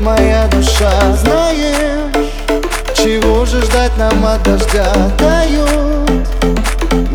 [0.00, 0.90] моя душа.
[1.16, 2.12] Знаешь,
[2.94, 4.92] чего же ждать нам от дождя?
[5.18, 6.10] Тают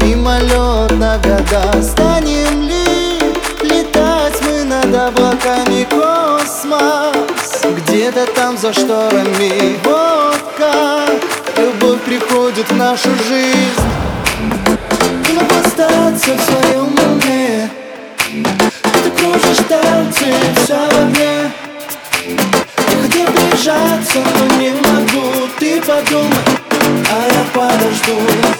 [0.01, 1.81] мимолетно года.
[1.81, 3.19] Станем ли
[3.61, 7.63] летать мы над облаками космос?
[7.77, 11.21] Где-то там за шторами Вот как
[11.57, 13.81] любовь приходит в нашу жизнь.
[15.33, 17.69] Но остаться в своем уме.
[19.03, 20.33] Ты кружишь танцы
[20.63, 20.84] вся
[24.19, 25.47] но не могу.
[25.59, 26.45] Ты подумай,
[27.11, 28.54] а я подожду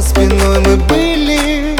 [0.00, 1.76] за спиной мы были.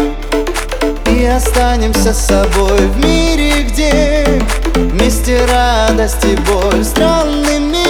[1.06, 4.27] И останемся с собой в мире, где
[4.75, 7.84] Вместе радость и боль Странными.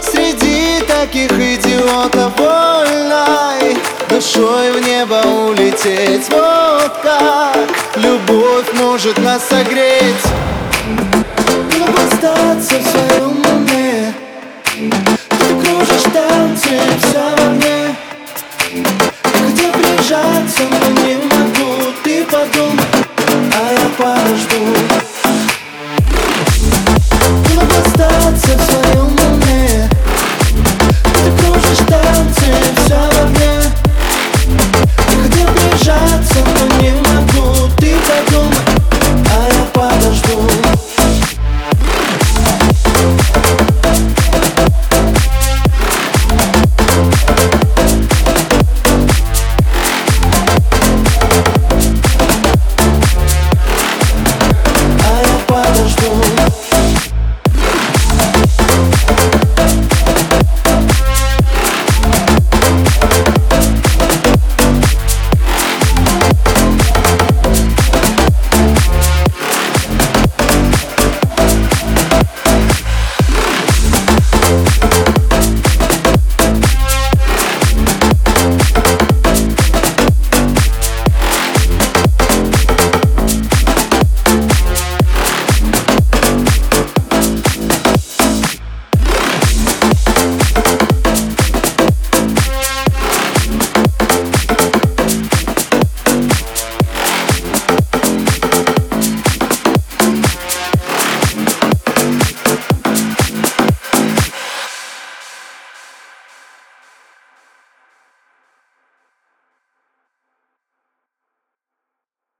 [0.00, 3.76] Среди таких идиотов Вольной
[4.08, 6.28] душой в небо улететь.
[6.30, 7.56] Вот как
[7.96, 10.26] любовь может нас согреть.
[11.78, 13.35] Но остаться в своем